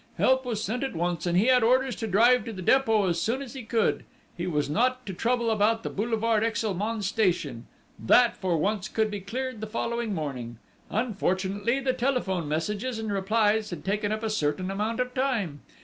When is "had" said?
1.45-1.61, 13.69-13.85